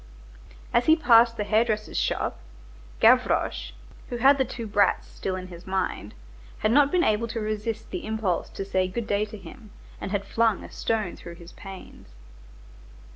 [0.73, 2.39] As he passed the hair dresser's shop
[2.99, 3.73] Gavroche,
[4.09, 6.15] who had the two brats still in his mind,
[6.57, 9.69] had not been able to resist the impulse to say good day to him,
[10.01, 12.15] and had flung a stone through his panes.